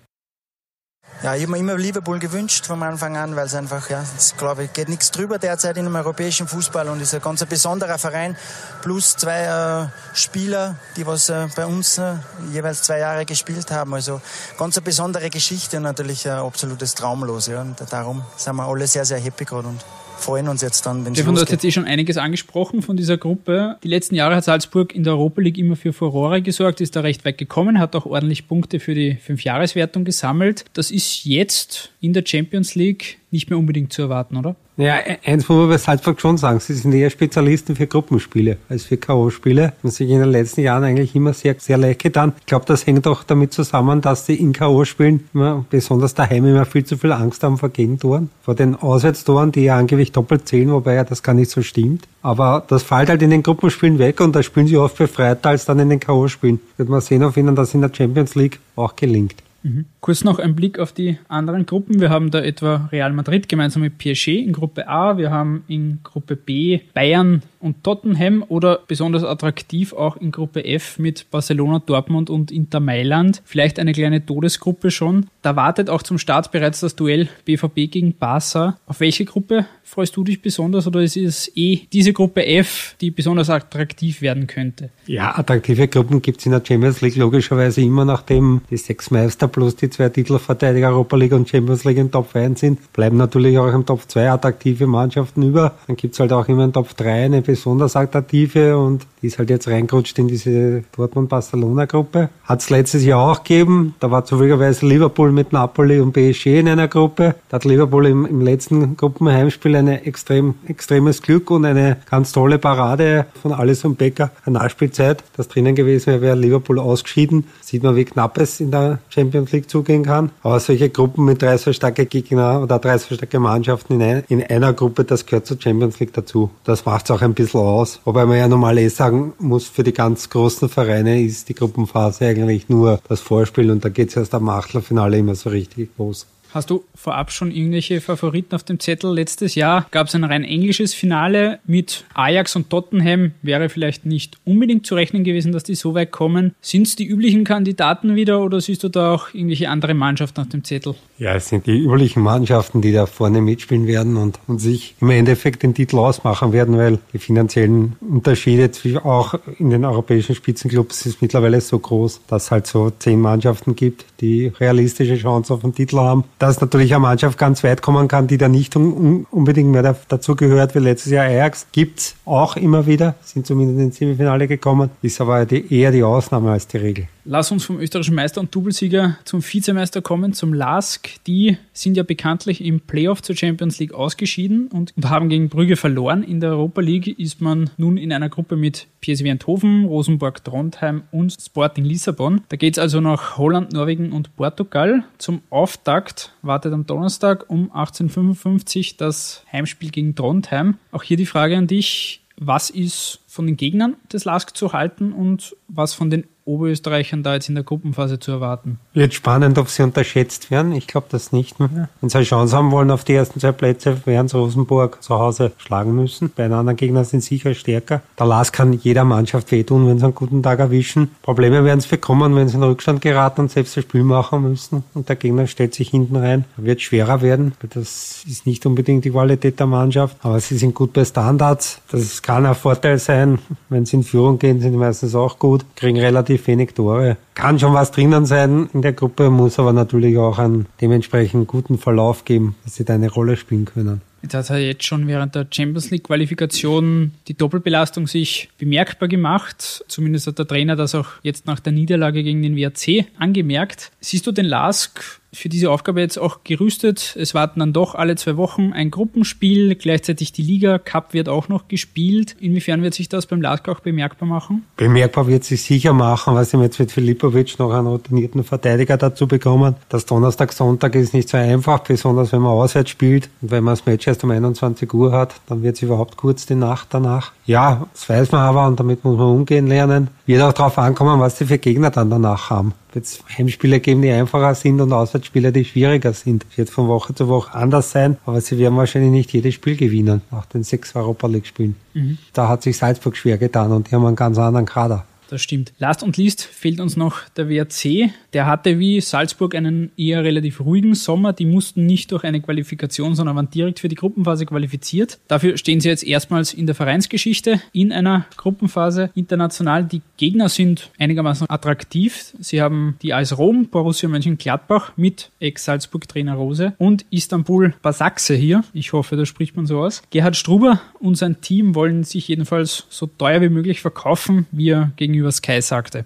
Ja, 1.22 1.34
ich 1.34 1.42
habe 1.42 1.52
mir 1.52 1.58
immer 1.58 1.76
Liverpool 1.76 2.18
gewünscht 2.18 2.66
vom 2.66 2.82
Anfang 2.82 3.16
an, 3.16 3.34
weil 3.34 3.46
es 3.46 3.54
einfach, 3.54 3.88
ja, 3.88 4.04
ich 4.18 4.36
glaube, 4.36 4.68
geht 4.68 4.90
nichts 4.90 5.10
drüber 5.10 5.38
derzeit 5.38 5.78
in 5.78 5.84
dem 5.84 5.96
europäischen 5.96 6.46
Fußball 6.46 6.86
und 6.90 7.00
ist 7.00 7.14
ein 7.14 7.22
ganz 7.22 7.42
besonderer 7.46 7.96
Verein. 7.96 8.36
Plus 8.82 9.16
zwei 9.16 9.44
äh, 9.44 10.14
Spieler, 10.14 10.76
die 10.96 11.06
was 11.06 11.30
äh, 11.30 11.48
bei 11.56 11.64
uns 11.64 11.96
äh, 11.96 12.16
jeweils 12.52 12.82
zwei 12.82 12.98
Jahre 12.98 13.24
gespielt 13.24 13.70
haben. 13.70 13.94
Also 13.94 14.20
ganz 14.58 14.76
eine 14.76 14.84
besondere 14.84 15.30
Geschichte 15.30 15.78
und 15.78 15.84
natürlich 15.84 16.28
ein 16.28 16.38
absolutes 16.38 16.94
Traumlos. 16.94 17.46
Ja. 17.46 17.62
Und 17.62 17.82
darum 17.90 18.22
sind 18.36 18.56
wir 18.56 18.64
alle 18.64 18.86
sehr, 18.86 19.06
sehr 19.06 19.18
happy 19.18 19.46
gerade 19.46 19.68
freuen 20.16 20.48
uns 20.48 20.62
jetzt 20.62 20.86
dann, 20.86 21.04
wenn 21.04 21.14
Stefan, 21.14 21.34
du 21.34 21.40
hast 21.40 21.50
jetzt 21.50 21.64
eh 21.64 21.70
schon 21.70 21.84
einiges 21.84 22.16
angesprochen 22.16 22.82
von 22.82 22.96
dieser 22.96 23.16
Gruppe. 23.16 23.76
Die 23.82 23.88
letzten 23.88 24.14
Jahre 24.14 24.36
hat 24.36 24.44
Salzburg 24.44 24.94
in 24.94 25.04
der 25.04 25.14
Europa 25.14 25.40
League 25.40 25.58
immer 25.58 25.76
für 25.76 25.92
Furore 25.92 26.42
gesorgt, 26.42 26.80
ist 26.80 26.96
da 26.96 27.00
recht 27.00 27.24
weit 27.24 27.38
gekommen, 27.38 27.78
hat 27.78 27.94
auch 27.94 28.06
ordentlich 28.06 28.48
Punkte 28.48 28.80
für 28.80 28.94
die 28.94 29.14
Fünfjahreswertung 29.14 30.04
gesammelt. 30.04 30.64
Das 30.72 30.90
ist 30.90 31.24
jetzt 31.24 31.90
in 32.00 32.12
der 32.12 32.24
Champions 32.26 32.74
League 32.74 33.18
nicht 33.34 33.50
mehr 33.50 33.58
unbedingt 33.58 33.92
zu 33.92 34.02
erwarten, 34.02 34.36
oder? 34.36 34.54
Ja, 34.76 34.94
eins 35.24 35.48
muss 35.48 35.58
man 35.58 35.68
bei 35.68 35.78
Salzburg 35.78 36.20
schon 36.20 36.36
sagen, 36.36 36.58
sie 36.58 36.72
sind 36.74 36.94
eher 36.94 37.10
Spezialisten 37.10 37.76
für 37.76 37.86
Gruppenspiele 37.86 38.56
als 38.68 38.84
für 38.84 38.96
K.O.-Spiele 38.96 39.72
und 39.82 39.90
sich 39.92 40.08
in 40.08 40.20
den 40.20 40.30
letzten 40.30 40.62
Jahren 40.62 40.82
eigentlich 40.84 41.14
immer 41.14 41.32
sehr, 41.32 41.56
sehr 41.58 41.76
leicht 41.76 42.02
getan. 42.02 42.32
Ich 42.40 42.46
glaube, 42.46 42.64
das 42.66 42.86
hängt 42.86 43.06
auch 43.06 43.22
damit 43.22 43.52
zusammen, 43.52 44.00
dass 44.00 44.26
sie 44.26 44.34
in 44.34 44.52
K.O.-Spielen 44.52 45.20
besonders 45.68 46.14
daheim 46.14 46.44
immer 46.46 46.64
viel 46.64 46.84
zu 46.84 46.96
viel 46.96 47.12
Angst 47.12 47.42
haben 47.42 47.58
vor 47.58 47.68
Gegentoren, 47.68 48.30
vor 48.42 48.54
den 48.54 48.74
Auswärtstoren, 48.74 49.52
die 49.52 49.64
ja 49.64 49.76
angeblich 49.76 50.12
doppelt 50.12 50.48
zählen, 50.48 50.72
wobei 50.72 50.94
ja 50.94 51.04
das 51.04 51.22
gar 51.22 51.34
nicht 51.34 51.50
so 51.50 51.62
stimmt. 51.62 52.08
Aber 52.22 52.64
das 52.66 52.82
fällt 52.82 53.10
halt 53.10 53.22
in 53.22 53.30
den 53.30 53.42
Gruppenspielen 53.42 53.98
weg 53.98 54.20
und 54.20 54.34
da 54.34 54.42
spielen 54.42 54.66
sie 54.66 54.76
oft 54.76 54.96
befreiter 54.96 55.50
als 55.50 55.66
dann 55.66 55.78
in 55.78 55.90
den 55.90 56.00
K.O.-Spielen. 56.00 56.58
Wird 56.76 56.88
man 56.88 57.00
sehen, 57.00 57.22
ob 57.22 57.36
ihnen 57.36 57.54
das 57.54 57.74
in 57.74 57.80
der 57.80 57.90
Champions 57.92 58.34
League 58.34 58.60
auch 58.76 58.96
gelingt. 58.96 59.36
Mhm. 59.64 59.86
Kurz 60.00 60.24
noch 60.24 60.38
ein 60.38 60.54
Blick 60.54 60.78
auf 60.78 60.92
die 60.92 61.18
anderen 61.26 61.64
Gruppen. 61.64 61.98
Wir 61.98 62.10
haben 62.10 62.30
da 62.30 62.40
etwa 62.40 62.88
Real 62.92 63.12
Madrid 63.12 63.48
gemeinsam 63.48 63.82
mit 63.82 63.96
PSG 63.96 64.28
in 64.28 64.52
Gruppe 64.52 64.86
A. 64.86 65.16
Wir 65.16 65.30
haben 65.30 65.64
in 65.68 66.00
Gruppe 66.04 66.36
B 66.36 66.80
Bayern 66.92 67.42
und 67.60 67.82
Tottenham 67.82 68.44
oder 68.46 68.80
besonders 68.86 69.24
attraktiv 69.24 69.94
auch 69.94 70.18
in 70.18 70.32
Gruppe 70.32 70.66
F 70.66 70.98
mit 70.98 71.30
Barcelona, 71.30 71.78
Dortmund 71.84 72.28
und 72.28 72.52
Inter 72.52 72.80
Mailand. 72.80 73.40
Vielleicht 73.46 73.78
eine 73.78 73.92
kleine 73.92 74.24
Todesgruppe 74.24 74.90
schon. 74.90 75.28
Da 75.44 75.56
wartet 75.56 75.90
auch 75.90 76.02
zum 76.02 76.16
Start 76.16 76.52
bereits 76.52 76.80
das 76.80 76.96
Duell 76.96 77.28
BVB 77.44 77.90
gegen 77.90 78.14
Barca. 78.14 78.78
Auf 78.86 79.00
welche 79.00 79.26
Gruppe 79.26 79.66
freust 79.82 80.16
du 80.16 80.24
dich 80.24 80.40
besonders 80.40 80.86
oder 80.86 81.02
ist 81.02 81.18
es 81.18 81.52
eh 81.54 81.82
diese 81.92 82.14
Gruppe 82.14 82.46
F, 82.46 82.96
die 83.02 83.10
besonders 83.10 83.50
attraktiv 83.50 84.22
werden 84.22 84.46
könnte? 84.46 84.88
Ja, 85.06 85.36
attraktive 85.36 85.86
Gruppen 85.88 86.22
gibt 86.22 86.40
es 86.40 86.46
in 86.46 86.52
der 86.52 86.62
Champions 86.66 87.02
League 87.02 87.16
logischerweise 87.16 87.82
immer, 87.82 88.06
nachdem 88.06 88.62
die 88.70 88.78
sechs 88.78 89.10
Meister 89.10 89.46
plus 89.46 89.76
die 89.76 89.90
zwei 89.90 90.08
Titelverteidiger 90.08 90.88
Europa 90.88 91.14
League 91.16 91.32
und 91.32 91.46
Champions 91.46 91.84
League 91.84 91.98
im 91.98 92.10
Top 92.10 92.34
1 92.34 92.60
sind, 92.60 92.92
bleiben 92.94 93.18
natürlich 93.18 93.58
auch 93.58 93.70
im 93.70 93.84
Top 93.84 94.00
2 94.08 94.30
attraktive 94.30 94.86
Mannschaften 94.86 95.42
über. 95.42 95.74
Dann 95.86 95.96
gibt 95.96 96.14
es 96.14 96.20
halt 96.20 96.32
auch 96.32 96.48
immer 96.48 96.64
im 96.64 96.72
Top 96.72 96.96
3 96.96 97.26
eine 97.26 97.42
besonders 97.42 97.96
attraktive 97.96 98.78
und 98.78 99.06
die 99.20 99.26
ist 99.26 99.38
halt 99.38 99.50
jetzt 99.50 99.68
reingerutscht 99.68 100.18
in 100.18 100.28
diese 100.28 100.84
Dortmund-Barcelona-Gruppe. 100.96 102.30
Hat 102.44 102.60
es 102.60 102.70
letztes 102.70 103.04
Jahr 103.04 103.30
auch 103.30 103.42
gegeben. 103.42 103.94
Da 104.00 104.10
war 104.10 104.24
zufälligerweise 104.24 104.86
Liverpool 104.86 105.33
mit 105.34 105.52
Napoli 105.52 106.00
und 106.00 106.12
PSG 106.12 106.46
in 106.60 106.68
einer 106.68 106.88
Gruppe. 106.88 107.34
Da 107.48 107.56
hat 107.56 107.64
Liverpool 107.64 108.06
im, 108.06 108.26
im 108.26 108.40
letzten 108.40 108.96
Gruppenheimspiel 108.96 109.76
ein 109.76 109.88
extrem, 109.88 110.54
extremes 110.66 111.22
Glück 111.22 111.50
und 111.50 111.64
eine 111.64 111.98
ganz 112.08 112.32
tolle 112.32 112.58
Parade 112.58 113.26
von 113.42 113.52
Alisson 113.52 113.96
Becker 113.96 114.30
eine 114.44 114.58
Nachspielzeit, 114.58 115.22
das 115.36 115.48
drinnen 115.48 115.74
gewesen 115.74 116.06
wäre, 116.06 116.20
wäre 116.20 116.36
Liverpool 116.36 116.78
ausgeschieden. 116.78 117.46
Sieht 117.60 117.82
man, 117.82 117.96
wie 117.96 118.04
knapp 118.04 118.38
es 118.38 118.60
in 118.60 118.70
der 118.70 118.98
Champions 119.08 119.52
League 119.52 119.68
zugehen 119.68 120.04
kann. 120.04 120.30
Aber 120.42 120.60
solche 120.60 120.90
Gruppen 120.90 121.24
mit 121.24 121.42
drei 121.42 121.56
so 121.56 121.72
starke 121.72 122.06
Gegner 122.06 122.62
oder 122.62 122.78
drei 122.78 122.98
so 122.98 123.14
starke 123.14 123.38
Mannschaften 123.40 123.94
in, 123.94 124.02
ein, 124.02 124.24
in 124.28 124.42
einer 124.42 124.72
Gruppe, 124.72 125.04
das 125.04 125.26
gehört 125.26 125.46
zur 125.46 125.60
Champions 125.60 125.98
League 126.00 126.12
dazu. 126.12 126.50
Das 126.64 126.84
macht 126.84 127.06
es 127.06 127.10
auch 127.10 127.22
ein 127.22 127.34
bisschen 127.34 127.60
aus. 127.60 128.00
Wobei 128.04 128.26
man 128.26 128.38
ja 128.38 128.48
normal 128.48 128.78
eh 128.78 128.88
sagen 128.88 129.32
muss, 129.38 129.66
für 129.66 129.82
die 129.82 129.92
ganz 129.92 130.30
großen 130.30 130.68
Vereine 130.68 131.22
ist 131.22 131.48
die 131.48 131.54
Gruppenphase 131.54 132.26
eigentlich 132.26 132.68
nur 132.68 133.00
das 133.08 133.20
Vorspiel 133.20 133.70
und 133.70 133.84
da 133.84 133.88
geht 133.88 134.10
es 134.10 134.16
erst 134.16 134.34
am 134.34 134.48
Achtelfinale 134.48 135.18
immer 135.24 135.34
so 135.34 135.50
richtig 135.50 135.90
los. 135.98 136.26
Hast 136.54 136.70
du 136.70 136.84
vorab 136.94 137.32
schon 137.32 137.50
irgendwelche 137.50 138.00
Favoriten 138.00 138.54
auf 138.54 138.62
dem 138.62 138.78
Zettel? 138.78 139.12
Letztes 139.12 139.56
Jahr 139.56 139.88
gab 139.90 140.06
es 140.06 140.14
ein 140.14 140.22
rein 140.22 140.44
englisches 140.44 140.94
Finale 140.94 141.58
mit 141.66 142.04
Ajax 142.14 142.54
und 142.54 142.70
Tottenham. 142.70 143.32
Wäre 143.42 143.68
vielleicht 143.68 144.06
nicht 144.06 144.38
unbedingt 144.44 144.86
zu 144.86 144.94
rechnen 144.94 145.24
gewesen, 145.24 145.50
dass 145.50 145.64
die 145.64 145.74
so 145.74 145.94
weit 145.94 146.12
kommen. 146.12 146.54
Sind 146.60 146.86
es 146.86 146.94
die 146.94 147.06
üblichen 147.06 147.42
Kandidaten 147.42 148.14
wieder 148.14 148.40
oder 148.40 148.60
siehst 148.60 148.84
du 148.84 148.88
da 148.88 149.14
auch 149.14 149.34
irgendwelche 149.34 149.68
andere 149.68 149.94
Mannschaften 149.94 150.42
auf 150.42 150.48
dem 150.48 150.62
Zettel? 150.62 150.94
Ja, 151.18 151.34
es 151.34 151.48
sind 151.48 151.66
die 151.66 151.76
üblichen 151.76 152.22
Mannschaften, 152.22 152.80
die 152.80 152.92
da 152.92 153.06
vorne 153.06 153.40
mitspielen 153.40 153.88
werden 153.88 154.16
und, 154.16 154.38
und 154.46 154.60
sich 154.60 154.94
im 155.00 155.10
Endeffekt 155.10 155.64
den 155.64 155.74
Titel 155.74 155.98
ausmachen 155.98 156.52
werden, 156.52 156.78
weil 156.78 157.00
die 157.12 157.18
finanziellen 157.18 157.96
Unterschiede 158.00 158.70
auch 159.04 159.34
in 159.58 159.70
den 159.70 159.84
europäischen 159.84 160.36
Spitzenclubs 160.36 161.04
ist 161.04 161.20
mittlerweile 161.20 161.60
so 161.60 161.80
groß, 161.80 162.20
dass 162.28 162.44
es 162.44 162.50
halt 162.52 162.68
so 162.68 162.90
zehn 162.90 163.20
Mannschaften 163.20 163.74
gibt, 163.74 164.04
die 164.20 164.52
realistische 164.60 165.16
Chance 165.16 165.52
auf 165.52 165.62
den 165.62 165.74
Titel 165.74 165.96
haben 165.96 166.22
dass 166.46 166.60
natürlich 166.60 166.92
eine 166.94 167.00
Mannschaft 167.00 167.38
ganz 167.38 167.64
weit 167.64 167.82
kommen 167.82 168.08
kann, 168.08 168.26
die 168.26 168.38
da 168.38 168.48
nicht 168.48 168.76
unbedingt 168.76 169.70
mehr 169.70 169.96
dazu 170.08 170.36
gehört, 170.36 170.74
wie 170.74 170.80
letztes 170.80 171.12
Jahr 171.12 171.24
Ajax. 171.24 171.66
Gibt's 171.72 172.16
auch 172.24 172.56
immer 172.56 172.86
wieder, 172.86 173.14
sind 173.22 173.46
zumindest 173.46 173.80
ins 173.80 173.96
Semifinale 173.96 174.46
gekommen, 174.46 174.90
ist 175.02 175.20
aber 175.20 175.46
die, 175.46 175.74
eher 175.74 175.90
die 175.90 176.02
Ausnahme 176.02 176.52
als 176.52 176.66
die 176.66 176.78
Regel. 176.78 177.08
Lass 177.26 177.50
uns 177.50 177.64
vom 177.64 177.80
österreichischen 177.80 178.14
Meister 178.14 178.42
und 178.42 178.54
Doublesieger 178.54 179.16
zum 179.24 179.42
Vizemeister 179.42 180.02
kommen, 180.02 180.34
zum 180.34 180.52
LASK. 180.52 181.24
Die 181.26 181.56
sind 181.72 181.96
ja 181.96 182.02
bekanntlich 182.02 182.62
im 182.62 182.80
Playoff 182.80 183.22
zur 183.22 183.34
Champions 183.34 183.78
League 183.78 183.94
ausgeschieden 183.94 184.68
und, 184.68 184.92
haben 185.02 185.30
gegen 185.30 185.48
Brügge 185.48 185.76
verloren. 185.76 186.22
In 186.22 186.40
der 186.40 186.50
Europa 186.50 186.82
League 186.82 187.18
ist 187.18 187.40
man 187.40 187.70
nun 187.78 187.96
in 187.96 188.12
einer 188.12 188.28
Gruppe 188.28 188.56
mit 188.56 188.88
PSV 189.00 189.24
Eindhoven, 189.24 189.86
Rosenborg 189.86 190.44
Trondheim 190.44 191.04
und 191.12 191.34
Sporting 191.40 191.84
Lissabon. 191.86 192.42
Da 192.50 192.56
geht 192.56 192.74
es 192.74 192.78
also 192.78 193.00
nach 193.00 193.38
Holland, 193.38 193.72
Norwegen 193.72 194.12
und 194.12 194.36
Portugal. 194.36 195.04
Zum 195.16 195.40
Auftakt 195.48 196.34
wartet 196.42 196.74
am 196.74 196.86
Donnerstag 196.86 197.48
um 197.48 197.70
18.55 197.72 198.96
das 198.98 199.44
Heimspiel 199.50 199.90
gegen 199.90 200.14
Trondheim. 200.14 200.76
Auch 200.92 201.02
hier 201.02 201.16
die 201.16 201.26
Frage 201.26 201.56
an 201.56 201.66
dich. 201.66 202.20
Was 202.36 202.68
ist 202.68 203.20
von 203.34 203.46
den 203.46 203.56
Gegnern 203.56 203.96
des 204.12 204.24
LASK 204.24 204.56
zu 204.56 204.72
halten 204.72 205.12
und 205.12 205.56
was 205.66 205.92
von 205.92 206.08
den 206.08 206.24
Oberösterreichern 206.46 207.22
da 207.22 207.34
jetzt 207.34 207.48
in 207.48 207.54
der 207.54 207.64
Gruppenphase 207.64 208.18
zu 208.18 208.30
erwarten? 208.30 208.78
Wird 208.92 209.14
spannend, 209.14 209.58
ob 209.58 209.68
sie 209.68 209.82
unterschätzt 209.82 210.50
werden. 210.50 210.72
Ich 210.72 210.86
glaube 210.86 211.06
das 211.10 211.32
nicht 211.32 211.58
mehr. 211.58 211.88
Wenn 212.00 212.10
sie 212.10 212.18
eine 212.18 212.26
Chance 212.26 212.56
haben 212.56 212.70
wollen 212.70 212.90
auf 212.90 213.04
die 213.04 213.14
ersten 213.14 213.40
zwei 213.40 213.52
Plätze, 213.52 214.06
werden 214.06 214.28
sie 214.28 214.36
Rosenburg 214.36 215.02
zu 215.02 215.18
Hause 215.18 215.52
schlagen 215.56 215.94
müssen. 215.94 216.30
Bei 216.34 216.44
den 216.44 216.52
anderen 216.52 216.76
Gegnern 216.76 217.04
sind 217.04 217.22
sicher 217.22 217.54
stärker. 217.54 218.02
Der 218.18 218.26
Las 218.26 218.52
kann 218.52 218.72
jeder 218.72 219.04
Mannschaft 219.04 219.50
wehtun, 219.52 219.88
wenn 219.88 219.98
sie 219.98 220.04
einen 220.04 220.14
guten 220.14 220.42
Tag 220.42 220.58
erwischen. 220.58 221.10
Probleme 221.22 221.64
werden 221.64 221.78
es 221.78 221.86
bekommen, 221.86 222.36
wenn 222.36 222.48
sie 222.48 222.56
in 222.56 222.62
Rückstand 222.62 223.00
geraten 223.00 223.42
und 223.42 223.50
selbst 223.50 223.76
das 223.76 223.84
Spiel 223.84 224.04
machen 224.04 224.42
müssen 224.42 224.84
und 224.92 225.08
der 225.08 225.16
Gegner 225.16 225.46
stellt 225.46 225.74
sich 225.74 225.88
hinten 225.90 226.16
rein. 226.16 226.44
Wird 226.56 226.82
schwerer 226.82 227.22
werden. 227.22 227.54
Das 227.70 228.22
ist 228.28 228.46
nicht 228.46 228.66
unbedingt 228.66 229.04
die 229.04 229.10
Qualität 229.10 229.58
der 229.58 229.66
Mannschaft, 229.66 230.16
aber 230.20 230.40
sie 230.40 230.58
sind 230.58 230.74
gut 230.74 230.92
bei 230.92 231.04
Standards. 231.04 231.80
Das 231.90 232.20
kann 232.20 232.44
ein 232.44 232.54
Vorteil 232.54 232.98
sein. 232.98 233.23
Wenn 233.68 233.86
sie 233.86 233.96
in 233.96 234.02
Führung 234.02 234.38
gehen, 234.38 234.60
sind 234.60 234.72
die 234.72 234.78
meistens 234.78 235.14
auch 235.14 235.38
gut, 235.38 235.64
kriegen 235.76 235.98
relativ 235.98 236.46
wenig 236.46 236.74
Tore. 236.74 237.16
Kann 237.34 237.58
schon 237.58 237.74
was 237.74 237.90
drinnen 237.90 238.26
sein 238.26 238.68
in 238.72 238.82
der 238.82 238.92
Gruppe, 238.92 239.30
muss 239.30 239.58
aber 239.58 239.72
natürlich 239.72 240.16
auch 240.18 240.38
einen 240.38 240.66
dementsprechend 240.80 241.48
guten 241.48 241.78
Verlauf 241.78 242.24
geben, 242.24 242.54
dass 242.64 242.76
sie 242.76 242.84
da 242.84 242.94
eine 242.94 243.10
Rolle 243.10 243.36
spielen 243.36 243.64
können. 243.64 244.00
Jetzt 244.24 244.34
hat 244.34 244.48
er 244.48 244.58
jetzt 244.58 244.84
schon 244.84 245.06
während 245.06 245.34
der 245.34 245.46
Champions 245.50 245.90
League 245.90 246.04
Qualifikation 246.04 247.12
die 247.28 247.34
Doppelbelastung 247.36 248.06
sich 248.06 248.48
bemerkbar 248.56 249.06
gemacht. 249.06 249.84
Zumindest 249.86 250.26
hat 250.26 250.38
der 250.38 250.46
Trainer 250.46 250.76
das 250.76 250.94
auch 250.94 251.08
jetzt 251.22 251.46
nach 251.46 251.60
der 251.60 251.74
Niederlage 251.74 252.22
gegen 252.22 252.42
den 252.42 252.56
WRC 252.56 253.04
angemerkt. 253.18 253.92
Siehst 254.00 254.26
du 254.26 254.32
den 254.32 254.46
Lask 254.46 255.20
für 255.34 255.48
diese 255.48 255.70
Aufgabe 255.70 256.00
jetzt 256.00 256.18
auch 256.18 256.38
gerüstet. 256.44 257.16
Es 257.18 257.34
warten 257.34 257.60
dann 257.60 257.72
doch 257.72 257.94
alle 257.94 258.16
zwei 258.16 258.36
Wochen 258.36 258.72
ein 258.72 258.90
Gruppenspiel, 258.90 259.74
gleichzeitig 259.74 260.32
die 260.32 260.42
Liga 260.42 260.78
Cup 260.78 261.12
wird 261.12 261.28
auch 261.28 261.48
noch 261.48 261.68
gespielt. 261.68 262.36
Inwiefern 262.40 262.82
wird 262.82 262.94
sich 262.94 263.08
das 263.08 263.26
beim 263.26 263.42
LASK 263.42 263.68
auch 263.68 263.80
bemerkbar 263.80 264.28
machen? 264.28 264.64
Bemerkbar 264.76 265.26
wird 265.26 265.44
sich 265.44 265.62
sicher 265.62 265.92
machen, 265.92 266.34
was 266.34 266.50
sie 266.50 266.58
jetzt 266.58 266.78
mit 266.78 266.92
Filipovic 266.92 267.58
noch 267.58 267.72
einen 267.72 267.86
routinierten 267.86 268.44
Verteidiger 268.44 268.96
dazu 268.96 269.26
bekommen. 269.26 269.76
Das 269.88 270.06
Donnerstag, 270.06 270.52
Sonntag 270.52 270.94
ist 270.94 271.14
nicht 271.14 271.28
so 271.28 271.36
einfach, 271.36 271.80
besonders 271.80 272.32
wenn 272.32 272.42
man 272.42 272.52
auswärts 272.52 272.90
spielt 272.90 273.28
und 273.42 273.50
wenn 273.50 273.64
man 273.64 273.72
das 273.72 273.86
Match 273.86 274.06
erst 274.06 274.24
um 274.24 274.30
21 274.30 274.92
Uhr 274.94 275.12
hat, 275.12 275.34
dann 275.46 275.62
wird 275.62 275.76
es 275.76 275.82
überhaupt 275.82 276.16
kurz 276.16 276.46
die 276.46 276.54
Nacht 276.54 276.88
danach. 276.90 277.32
Ja, 277.46 277.86
das 277.92 278.08
weiß 278.08 278.32
man 278.32 278.42
aber 278.42 278.66
und 278.66 278.80
damit 278.80 279.04
muss 279.04 279.18
man 279.18 279.28
umgehen 279.28 279.66
lernen. 279.66 280.08
Wird 280.26 280.42
auch 280.42 280.52
darauf 280.52 280.78
ankommen, 280.78 281.20
was 281.20 281.38
sie 281.38 281.46
für 281.46 281.58
Gegner 281.58 281.90
dann 281.90 282.10
danach 282.10 282.50
haben. 282.50 282.72
Wird 282.94 283.04
es 283.04 283.22
Heimspiele 283.36 283.80
geben, 283.80 284.02
die 284.02 284.10
einfacher 284.10 284.54
sind 284.54 284.80
und 284.80 284.92
Auswärtsspiele, 284.92 285.52
die 285.52 285.64
schwieriger 285.64 286.12
sind. 286.12 286.46
Wird 286.56 286.70
von 286.70 286.88
Woche 286.88 287.14
zu 287.14 287.28
Woche 287.28 287.54
anders 287.54 287.90
sein, 287.90 288.16
aber 288.24 288.40
sie 288.40 288.56
werden 288.58 288.76
wahrscheinlich 288.76 289.10
nicht 289.10 289.32
jedes 289.32 289.54
Spiel 289.54 289.76
gewinnen 289.76 290.22
nach 290.30 290.46
den 290.46 290.62
sechs 290.62 290.94
Europa 290.94 291.26
League 291.26 291.46
Spielen. 291.46 291.76
Mhm. 291.92 292.18
Da 292.32 292.48
hat 292.48 292.62
sich 292.62 292.76
Salzburg 292.76 293.16
schwer 293.16 293.36
getan 293.36 293.72
und 293.72 293.90
die 293.90 293.94
haben 293.94 294.06
einen 294.06 294.16
ganz 294.16 294.38
anderen 294.38 294.66
Kader 294.66 295.04
das 295.34 295.42
stimmt. 295.42 295.72
Last 295.78 296.02
und 296.02 296.16
least 296.16 296.42
fehlt 296.42 296.80
uns 296.80 296.96
noch 296.96 297.28
der 297.36 297.48
WRC. 297.48 298.10
Der 298.32 298.46
hatte 298.46 298.78
wie 298.78 299.00
Salzburg 299.00 299.54
einen 299.54 299.90
eher 299.96 300.24
relativ 300.24 300.60
ruhigen 300.60 300.94
Sommer. 300.94 301.32
Die 301.32 301.44
mussten 301.44 301.84
nicht 301.86 302.12
durch 302.12 302.24
eine 302.24 302.40
Qualifikation, 302.40 303.14
sondern 303.14 303.36
waren 303.36 303.50
direkt 303.50 303.80
für 303.80 303.88
die 303.88 303.96
Gruppenphase 303.96 304.46
qualifiziert. 304.46 305.18
Dafür 305.28 305.58
stehen 305.58 305.80
sie 305.80 305.88
jetzt 305.88 306.04
erstmals 306.04 306.54
in 306.54 306.66
der 306.66 306.74
Vereinsgeschichte 306.74 307.60
in 307.72 307.92
einer 307.92 308.26
Gruppenphase 308.36 309.10
international. 309.14 309.84
Die 309.84 310.02
Gegner 310.16 310.48
sind 310.48 310.90
einigermaßen 310.98 311.50
attraktiv. 311.50 312.34
Sie 312.38 312.62
haben 312.62 312.96
die 313.02 313.12
AS 313.12 313.36
Rom, 313.36 313.66
Borussia 313.66 314.08
Mönchengladbach 314.08 314.92
mit 314.96 315.30
Ex-Salzburg-Trainer 315.40 316.34
Rose 316.34 316.74
und 316.78 317.04
Istanbul 317.10 317.74
Basaxe 317.82 318.34
hier. 318.34 318.64
Ich 318.72 318.92
hoffe, 318.92 319.16
das 319.16 319.28
spricht 319.28 319.56
man 319.56 319.66
so 319.66 319.80
aus. 319.80 320.02
Gerhard 320.10 320.36
Struber 320.36 320.80
und 321.00 321.16
sein 321.16 321.40
Team 321.40 321.74
wollen 321.74 322.04
sich 322.04 322.28
jedenfalls 322.28 322.86
so 322.88 323.06
teuer 323.06 323.40
wie 323.40 323.48
möglich 323.48 323.80
verkaufen, 323.80 324.46
wie 324.52 324.70
er 324.70 324.92
gegenüber 324.96 325.23
gegenüber 325.24 325.32
Sky 325.32 325.62
sagte. 325.62 326.04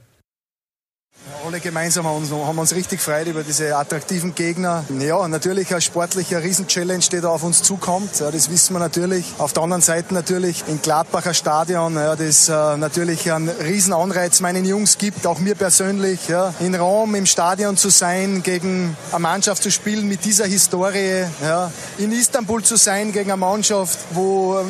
Alle 1.45 1.61
gemeinsam 1.61 2.07
haben 2.07 2.59
uns, 2.59 2.75
richtig 2.75 2.99
gefreut 2.99 3.27
über 3.27 3.43
diese 3.43 3.75
attraktiven 3.77 4.35
Gegner. 4.35 4.85
Ja, 5.01 5.27
natürlich 5.29 5.75
ein 5.75 5.81
sportlicher 5.81 6.43
Riesenchallenge, 6.43 7.05
der 7.11 7.23
da 7.23 7.29
auf 7.29 7.43
uns 7.43 7.63
zukommt. 7.63 8.21
Ja, 8.21 8.31
das 8.31 8.51
wissen 8.51 8.75
wir 8.75 8.81
natürlich. 8.81 9.25
Auf 9.39 9.53
der 9.53 9.63
anderen 9.63 9.83
Seite 9.83 10.15
natürlich 10.15 10.65
in 10.69 10.81
Gladbacher 10.83 11.35
Stadion, 11.35 11.95
ja, 11.95 12.17
das 12.17 12.49
äh, 12.49 12.77
natürlich 12.77 13.33
einen 13.33 13.49
Riesenanreiz 13.49 14.41
meinen 14.41 14.65
Jungs 14.65 14.99
gibt, 14.99 15.27
auch 15.27 15.39
mir 15.39 15.55
persönlich. 15.55 16.29
Ja, 16.29 16.55
in 16.61 16.75
Rom 16.75 17.15
im 17.15 17.27
Stadion 17.27 17.77
zu 17.77 17.89
sein, 17.89 18.43
gegen 18.43 18.97
eine 19.11 19.21
Mannschaft 19.21 19.63
zu 19.63 19.71
spielen 19.71 20.07
mit 20.07 20.25
dieser 20.25 20.47
Historie. 20.47 21.25
Ja, 21.43 21.73
in 21.99 22.13
Istanbul 22.13 22.63
zu 22.63 22.77
sein 22.77 23.13
gegen 23.13 23.31
eine 23.31 23.41
Mannschaft, 23.41 23.99
wo 24.11 24.61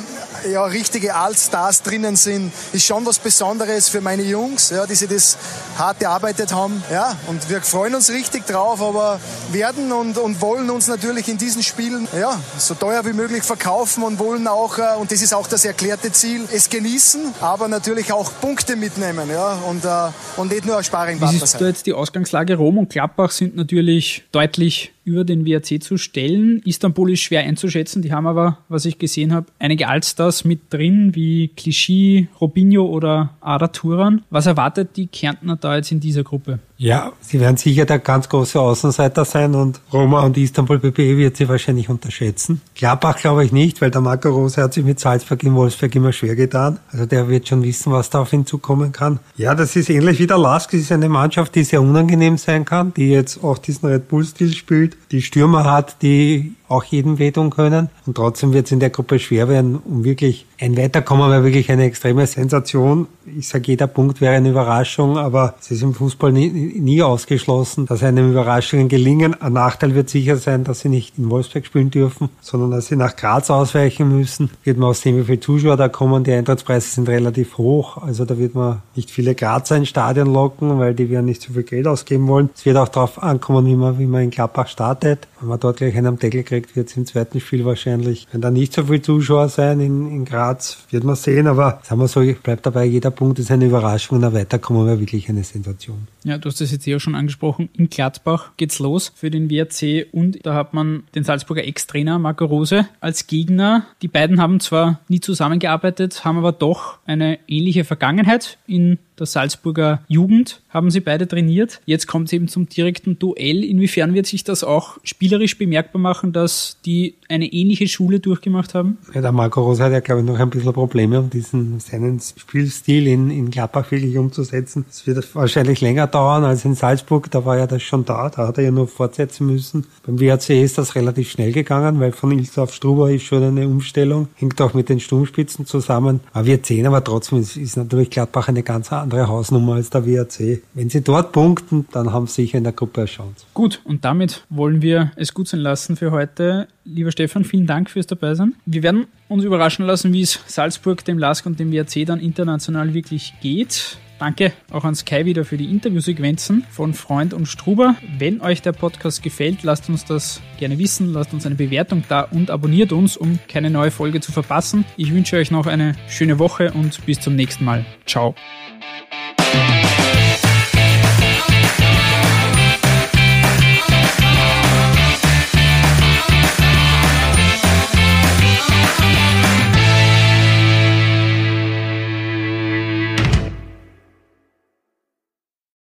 ja, 0.50 0.64
richtige 0.64 1.14
Allstars 1.14 1.82
drinnen 1.82 2.16
sind, 2.16 2.52
ist 2.72 2.84
schon 2.84 3.04
was 3.06 3.18
Besonderes 3.18 3.88
für 3.88 4.00
meine 4.00 4.22
Jungs, 4.22 4.70
ja, 4.70 4.86
die 4.86 4.94
sich 4.94 5.08
das 5.08 5.36
hart 5.76 6.02
erarbeitet 6.02 6.52
haben. 6.52 6.82
Ja, 6.90 7.16
und 7.26 7.48
wir 7.48 7.62
freuen 7.62 7.94
uns 7.94 8.10
richtig 8.10 8.46
drauf, 8.46 8.80
aber 8.82 9.20
werden 9.52 9.92
und, 9.92 10.18
und 10.18 10.40
wollen 10.40 10.70
uns 10.70 10.88
natürlich 10.88 11.28
in 11.28 11.38
diesen 11.38 11.62
Spielen 11.62 12.08
ja, 12.18 12.38
so 12.58 12.74
teuer 12.74 13.04
wie 13.04 13.12
möglich 13.12 13.42
verkaufen 13.42 14.02
und 14.02 14.18
wollen 14.18 14.46
auch, 14.46 14.78
äh, 14.78 14.96
und 14.98 15.10
das 15.10 15.22
ist 15.22 15.34
auch 15.34 15.46
das 15.46 15.64
erklärte 15.64 16.12
Ziel, 16.12 16.42
es 16.52 16.68
genießen, 16.68 17.34
aber 17.40 17.68
natürlich 17.68 18.12
auch 18.12 18.30
Punkte 18.40 18.76
mitnehmen 18.76 19.30
ja, 19.30 19.54
und, 19.68 19.84
äh, 19.84 19.88
und 20.36 20.52
nicht 20.52 20.66
nur 20.66 20.78
ein 20.78 20.84
Sparringpartner 20.84 21.46
sein. 21.46 21.60
Wie 21.60 21.64
du 21.64 21.68
jetzt 21.68 21.86
die 21.86 21.92
Ausgangslage? 21.92 22.56
Rom 22.56 22.78
und 22.78 22.90
Klappbach 22.90 23.30
sind 23.30 23.56
natürlich 23.56 24.24
deutlich 24.32 24.92
über 25.08 25.24
den 25.24 25.46
WRC 25.46 25.82
zu 25.82 25.96
stellen. 25.96 26.60
Istanbul 26.64 27.12
ist 27.12 27.20
schwer 27.20 27.40
einzuschätzen. 27.40 28.02
Die 28.02 28.12
haben 28.12 28.26
aber, 28.26 28.58
was 28.68 28.84
ich 28.84 28.98
gesehen 28.98 29.32
habe, 29.32 29.46
einige 29.58 29.88
Allstars 29.88 30.44
mit 30.44 30.72
drin, 30.72 31.14
wie 31.14 31.48
Clichy, 31.48 32.28
Robinho 32.40 32.84
oder 32.84 33.30
Ada 33.40 33.68
Turan. 33.68 34.22
Was 34.30 34.46
erwartet 34.46 34.90
die 34.96 35.06
Kärntner 35.06 35.56
da 35.56 35.76
jetzt 35.76 35.90
in 35.90 36.00
dieser 36.00 36.22
Gruppe? 36.22 36.58
Ja, 36.80 37.12
sie 37.20 37.40
werden 37.40 37.56
sicher 37.56 37.86
der 37.86 37.98
ganz 37.98 38.28
große 38.28 38.60
Außenseiter 38.60 39.24
sein 39.24 39.56
und 39.56 39.80
Roma 39.92 40.20
und 40.20 40.36
Istanbul 40.36 40.78
BB 40.78 41.16
wird 41.16 41.36
sie 41.36 41.48
wahrscheinlich 41.48 41.88
unterschätzen. 41.88 42.60
Gladbach 42.76 43.16
glaube 43.16 43.44
ich 43.44 43.50
nicht, 43.50 43.80
weil 43.80 43.90
der 43.90 44.00
Marco 44.00 44.28
Rose 44.28 44.62
hat 44.62 44.74
sich 44.74 44.84
mit 44.84 45.00
Salzburg 45.00 45.42
in 45.42 45.56
Wolfsburg 45.56 45.92
immer 45.96 46.12
schwer 46.12 46.36
getan. 46.36 46.78
Also 46.92 47.04
der 47.04 47.28
wird 47.28 47.48
schon 47.48 47.64
wissen, 47.64 47.90
was 47.90 48.10
da 48.10 48.20
auf 48.20 48.32
ihn 48.32 48.46
zukommen 48.46 48.92
kann. 48.92 49.18
Ja, 49.36 49.56
das 49.56 49.74
ist 49.74 49.90
ähnlich 49.90 50.20
wie 50.20 50.28
der 50.28 50.38
Lask. 50.38 50.72
Es 50.72 50.82
ist 50.82 50.92
eine 50.92 51.08
Mannschaft, 51.08 51.56
die 51.56 51.64
sehr 51.64 51.82
unangenehm 51.82 52.38
sein 52.38 52.64
kann, 52.64 52.94
die 52.94 53.10
jetzt 53.10 53.42
auch 53.42 53.58
diesen 53.58 53.88
Red 53.88 54.06
Bull-Stil 54.06 54.54
spielt, 54.54 54.96
die 55.10 55.22
Stürmer 55.22 55.64
hat, 55.64 56.02
die 56.02 56.54
auch 56.68 56.84
jedem 56.84 57.18
wehtun 57.18 57.50
können. 57.50 57.88
Und 58.06 58.16
trotzdem 58.16 58.52
wird 58.52 58.66
es 58.66 58.72
in 58.72 58.80
der 58.80 58.90
Gruppe 58.90 59.18
schwer 59.18 59.48
werden, 59.48 59.76
um 59.76 60.04
wirklich 60.04 60.46
ein 60.60 60.76
Weiterkommen 60.76 61.30
wäre 61.30 61.44
wirklich 61.44 61.70
eine 61.70 61.84
extreme 61.84 62.26
Sensation. 62.26 63.06
Ich 63.38 63.48
sage, 63.48 63.64
jeder 63.68 63.86
Punkt 63.86 64.20
wäre 64.20 64.34
eine 64.34 64.50
Überraschung, 64.50 65.16
aber 65.16 65.54
es 65.60 65.70
ist 65.70 65.82
im 65.82 65.94
Fußball 65.94 66.32
nie, 66.32 66.48
nie 66.48 67.02
ausgeschlossen, 67.02 67.86
dass 67.86 68.02
einem 68.02 68.30
Überraschungen 68.30 68.88
gelingen. 68.88 69.40
Ein 69.40 69.52
Nachteil 69.52 69.94
wird 69.94 70.10
sicher 70.10 70.36
sein, 70.36 70.64
dass 70.64 70.80
sie 70.80 70.88
nicht 70.88 71.16
in 71.16 71.30
Wolfsburg 71.30 71.64
spielen 71.64 71.90
dürfen, 71.90 72.28
sondern 72.40 72.72
dass 72.72 72.86
sie 72.86 72.96
nach 72.96 73.14
Graz 73.14 73.50
ausweichen 73.50 74.08
müssen. 74.08 74.50
Wird 74.64 74.78
man 74.78 74.90
auch 74.90 74.94
sehen, 74.94 75.16
wie 75.16 75.24
viele 75.24 75.40
Zuschauer 75.40 75.76
da 75.76 75.88
kommen. 75.88 76.24
Die 76.24 76.32
Eintrittspreise 76.32 76.88
sind 76.88 77.08
relativ 77.08 77.56
hoch, 77.56 77.98
also 77.98 78.24
da 78.24 78.36
wird 78.36 78.56
man 78.56 78.82
nicht 78.96 79.10
viele 79.10 79.36
Grazer 79.36 79.76
ins 79.76 79.88
Stadion 79.88 80.32
locken, 80.32 80.78
weil 80.80 80.94
die 80.94 81.08
werden 81.08 81.26
nicht 81.26 81.42
so 81.42 81.52
viel 81.52 81.62
Geld 81.62 81.86
ausgeben 81.86 82.26
wollen. 82.26 82.50
Es 82.56 82.66
wird 82.66 82.76
auch 82.76 82.88
darauf 82.88 83.22
ankommen, 83.22 83.64
wie 83.66 83.76
man, 83.76 83.98
wie 83.98 84.06
man 84.06 84.22
in 84.22 84.30
Klappbach 84.30 84.66
startet. 84.66 84.87
started 84.88 85.26
Wenn 85.40 85.48
man 85.48 85.60
dort 85.60 85.76
gleich 85.76 85.96
einen 85.96 86.06
am 86.06 86.18
Deckel 86.18 86.42
kriegt, 86.42 86.74
wird 86.74 86.88
es 86.88 86.96
im 86.96 87.06
zweiten 87.06 87.40
Spiel 87.40 87.64
wahrscheinlich, 87.64 88.26
wenn 88.32 88.40
da 88.40 88.50
nicht 88.50 88.72
so 88.72 88.84
viele 88.84 89.02
Zuschauer 89.02 89.48
sein 89.48 89.80
in, 89.80 90.10
in 90.10 90.24
Graz, 90.24 90.78
wird 90.90 91.04
man 91.04 91.16
sehen, 91.16 91.46
aber 91.46 91.80
sagen 91.84 92.00
wir 92.00 92.08
so, 92.08 92.20
ich 92.20 92.38
bleibe 92.38 92.62
dabei, 92.62 92.84
jeder 92.84 93.10
Punkt 93.10 93.38
ist 93.38 93.50
eine 93.50 93.66
Überraschung 93.66 94.18
und 94.18 94.24
ein 94.24 94.32
Weiterkommen 94.32 94.86
wäre 94.86 95.00
wirklich 95.00 95.28
eine 95.28 95.44
Sensation. 95.44 96.08
Ja, 96.24 96.38
du 96.38 96.48
hast 96.48 96.60
das 96.60 96.72
jetzt 96.72 96.86
eh 96.86 96.96
auch 96.96 97.00
schon 97.00 97.14
angesprochen. 97.14 97.68
In 97.74 97.90
Gladbach 97.90 98.52
geht's 98.56 98.78
los 98.78 99.12
für 99.14 99.30
den 99.30 99.50
WRC 99.50 100.06
und 100.12 100.44
da 100.44 100.54
hat 100.54 100.74
man 100.74 101.04
den 101.14 101.24
Salzburger 101.24 101.64
Ex-Trainer 101.64 102.18
Marco 102.18 102.44
Rose 102.44 102.88
als 103.00 103.26
Gegner. 103.26 103.86
Die 104.02 104.08
beiden 104.08 104.40
haben 104.40 104.60
zwar 104.60 105.00
nie 105.08 105.20
zusammengearbeitet, 105.20 106.24
haben 106.24 106.38
aber 106.38 106.52
doch 106.52 106.98
eine 107.06 107.38
ähnliche 107.46 107.84
Vergangenheit 107.84 108.58
in 108.66 108.98
der 109.18 109.26
Salzburger 109.26 110.02
Jugend 110.06 110.60
haben 110.68 110.92
sie 110.92 111.00
beide 111.00 111.26
trainiert. 111.26 111.80
Jetzt 111.86 112.06
kommt 112.06 112.28
es 112.28 112.32
eben 112.32 112.46
zum 112.46 112.68
direkten 112.68 113.18
Duell. 113.18 113.64
Inwiefern 113.64 114.14
wird 114.14 114.26
sich 114.26 114.44
das 114.44 114.62
auch 114.62 114.78
auch 114.78 114.98
spielerisch 115.28 115.58
bemerkbar 115.58 116.00
machen, 116.00 116.32
dass 116.32 116.78
die 116.86 117.14
eine 117.28 117.46
ähnliche 117.52 117.86
Schule 117.86 118.18
durchgemacht 118.18 118.72
haben? 118.74 118.96
Ja, 119.14 119.20
der 119.20 119.32
Marco 119.32 119.60
Rose 119.60 119.84
hat 119.84 119.92
ja, 119.92 120.00
glaube 120.00 120.22
ich, 120.22 120.26
noch 120.26 120.38
ein 120.38 120.48
bisschen 120.48 120.72
Probleme, 120.72 121.20
um 121.20 121.28
diesen 121.28 121.80
seinen 121.80 122.18
Spielstil 122.18 123.06
in, 123.06 123.30
in 123.30 123.50
Gladbach 123.50 123.90
wirklich 123.90 124.16
umzusetzen. 124.16 124.86
Es 124.88 125.06
wird 125.06 125.34
wahrscheinlich 125.34 125.82
länger 125.82 126.06
dauern 126.06 126.44
als 126.44 126.64
in 126.64 126.74
Salzburg, 126.74 127.30
da 127.30 127.44
war 127.44 127.58
ja 127.58 127.66
das 127.66 127.82
schon 127.82 128.06
da, 128.06 128.30
da 128.30 128.48
hat 128.48 128.56
er 128.56 128.64
ja 128.64 128.70
nur 128.70 128.88
fortsetzen 128.88 129.46
müssen. 129.46 129.86
Beim 130.06 130.18
WRC 130.18 130.62
ist 130.62 130.78
das 130.78 130.94
relativ 130.94 131.30
schnell 131.30 131.52
gegangen, 131.52 132.00
weil 132.00 132.12
von 132.12 132.30
Ilse 132.32 132.62
auf 132.62 132.72
Struber 132.72 133.10
ist 133.10 133.24
schon 133.24 133.42
eine 133.42 133.68
Umstellung, 133.68 134.28
hängt 134.36 134.60
auch 134.62 134.72
mit 134.72 134.88
den 134.88 134.98
Sturmspitzen 134.98 135.66
zusammen. 135.66 136.20
Aber 136.32 136.46
wir 136.46 136.58
sehen 136.62 136.86
aber 136.86 137.04
trotzdem, 137.04 137.38
es 137.38 137.56
ist 137.58 137.76
natürlich 137.76 138.08
Gladbach 138.08 138.48
eine 138.48 138.62
ganz 138.62 138.90
andere 138.92 139.28
Hausnummer 139.28 139.74
als 139.74 139.90
der 139.90 140.06
WRC. 140.06 140.62
Wenn 140.72 140.88
sie 140.88 141.02
dort 141.02 141.32
punkten, 141.32 141.86
dann 141.92 142.14
haben 142.14 142.26
sie 142.26 142.42
sicher 142.42 142.58
in 142.58 142.64
der 142.64 142.72
Gruppe 142.72 143.02
eine 143.02 143.08
Chance. 143.08 143.44
Gut, 143.52 143.82
und 143.84 144.04
damit 144.04 144.46
wollen 144.48 144.80
wir 144.80 145.10
es 145.18 145.34
gut 145.34 145.48
sein 145.48 145.60
lassen 145.60 145.96
für 145.96 146.10
heute. 146.10 146.68
Lieber 146.84 147.12
Stefan, 147.12 147.44
vielen 147.44 147.66
Dank 147.66 147.90
fürs 147.90 148.06
Dabeisein. 148.06 148.54
Wir 148.66 148.82
werden 148.82 149.06
uns 149.28 149.44
überraschen 149.44 149.84
lassen, 149.84 150.12
wie 150.12 150.22
es 150.22 150.40
Salzburg, 150.46 151.04
dem 151.04 151.18
LASK 151.18 151.46
und 151.46 151.60
dem 151.60 151.72
WRC 151.72 152.06
dann 152.06 152.20
international 152.20 152.94
wirklich 152.94 153.34
geht. 153.40 153.98
Danke 154.18 154.52
auch 154.70 154.84
an 154.84 154.96
Sky 154.96 155.24
wieder 155.26 155.44
für 155.44 155.56
die 155.56 155.70
Interviewsequenzen 155.70 156.64
von 156.70 156.92
Freund 156.92 157.34
und 157.34 157.46
Struber. 157.46 157.94
Wenn 158.18 158.40
euch 158.40 158.62
der 158.62 158.72
Podcast 158.72 159.22
gefällt, 159.22 159.62
lasst 159.62 159.88
uns 159.88 160.04
das 160.04 160.40
gerne 160.58 160.78
wissen, 160.78 161.12
lasst 161.12 161.32
uns 161.32 161.46
eine 161.46 161.54
Bewertung 161.54 162.02
da 162.08 162.22
und 162.22 162.50
abonniert 162.50 162.92
uns, 162.92 163.16
um 163.16 163.38
keine 163.48 163.70
neue 163.70 163.92
Folge 163.92 164.20
zu 164.20 164.32
verpassen. 164.32 164.84
Ich 164.96 165.14
wünsche 165.14 165.36
euch 165.36 165.52
noch 165.52 165.66
eine 165.66 165.94
schöne 166.08 166.38
Woche 166.38 166.72
und 166.72 167.04
bis 167.06 167.20
zum 167.20 167.36
nächsten 167.36 167.64
Mal. 167.64 167.84
Ciao. 168.06 168.34